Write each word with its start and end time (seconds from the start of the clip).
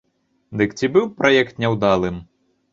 Дык 0.61 0.73
ці 0.79 0.89
быў 0.95 1.05
праект 1.21 1.63
няўдалым? 1.67 2.21